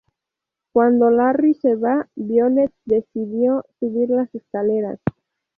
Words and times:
Cuando 0.73 1.11
Larry 1.11 1.53
se 1.53 1.75
va, 1.75 2.09
Violet 2.15 2.73
decidió 2.85 3.63
subir 3.79 4.09
las 4.09 4.33
escaleras. 4.33 4.99